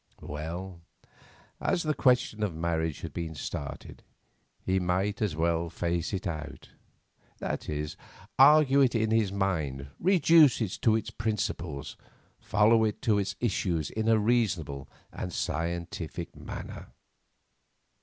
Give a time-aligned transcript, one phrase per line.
[0.21, 0.81] Well,
[1.59, 4.01] as the question of marriage had been started,
[4.65, 6.69] he might as well face it out;
[7.37, 7.97] that is,
[8.39, 11.97] argue it in his mind, reduce it to its principles,
[12.39, 16.87] follow it to its issues in a reasonable and scientific manner.